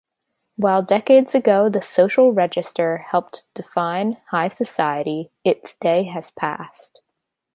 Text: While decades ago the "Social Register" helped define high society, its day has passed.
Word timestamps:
While 0.57 0.81
decades 0.81 1.35
ago 1.35 1.69
the 1.69 1.83
"Social 1.83 2.33
Register" 2.33 2.97
helped 3.11 3.43
define 3.53 4.17
high 4.31 4.47
society, 4.47 5.29
its 5.43 5.75
day 5.75 6.05
has 6.05 6.31
passed. 6.31 7.01